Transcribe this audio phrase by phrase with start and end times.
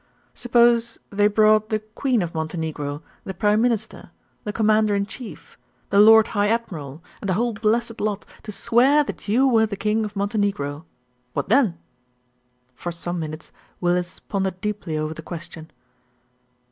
[0.33, 4.09] "Suppose they brought the Queen of Montenegro, the Prime Minister,
[4.45, 5.59] the Commander in Chief,
[5.91, 9.77] the Lord High Admiral and the whole blessed lot to swear that you were the
[9.77, 10.87] King of Montenegro.
[11.33, 11.77] What then?"
[12.73, 15.69] For some minutes Willis pondered deeply over the question.